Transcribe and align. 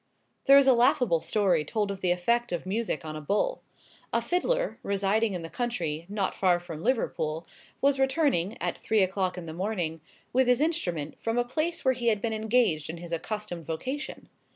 There 0.47 0.57
is 0.57 0.65
a 0.65 0.73
laughable 0.73 1.21
story 1.21 1.63
told 1.63 1.91
of 1.91 2.01
the 2.01 2.09
effect 2.09 2.51
of 2.51 2.65
music 2.65 3.05
on 3.05 3.15
a 3.15 3.21
bull. 3.21 3.61
A 4.11 4.19
fiddler, 4.19 4.79
residing 4.81 5.33
in 5.33 5.43
the 5.43 5.47
country, 5.49 6.07
not 6.09 6.33
far 6.33 6.59
from 6.59 6.81
Liverpool, 6.83 7.45
was 7.81 7.99
returning, 7.99 8.57
at 8.59 8.75
three 8.79 9.03
o'clock 9.03 9.37
in 9.37 9.45
the 9.45 9.53
morning, 9.53 10.01
with 10.33 10.47
his 10.47 10.59
instrument, 10.59 11.19
from 11.21 11.37
a 11.37 11.45
place 11.45 11.85
where 11.85 11.93
he 11.93 12.07
had 12.07 12.19
been 12.19 12.33
engaged 12.33 12.89
in 12.89 12.97
his 12.97 13.11
accustomed 13.11 13.67
vocation. 13.67 14.27